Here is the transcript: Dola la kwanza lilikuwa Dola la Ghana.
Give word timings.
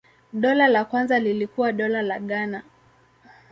Dola 0.33 0.67
la 0.69 0.85
kwanza 0.85 1.19
lilikuwa 1.19 1.71
Dola 1.73 2.01
la 2.01 2.19
Ghana. 2.19 2.61